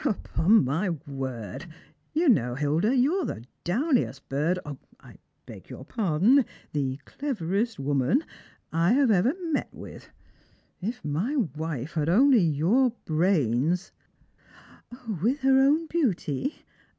"Upon 0.03 0.65
ray 0.65 0.89
word, 0.89 1.67
you 2.11 2.27
know, 2.27 2.55
Hilda, 2.55 2.95
you're 2.95 3.23
the 3.23 3.43
downiest 3.63 4.21
bird— 4.29 4.57
I 5.03 5.17
beg 5.45 5.69
your 5.69 5.85
pardon, 5.85 6.43
the 6.73 6.99
cleverest 7.05 7.77
woman 7.79 8.23
I 8.73 8.95
ever 8.97 9.35
met 9.51 9.69
with. 9.71 10.09
If 10.81 11.03
mv 11.03 11.55
wife 11.55 11.93
had 11.93 12.07
ocly 12.07 12.41
your 12.51 12.93
brains 13.05 13.91
""With 15.21 15.41
her 15.41 15.59
own 15.59 15.85
beauty 15.85 16.65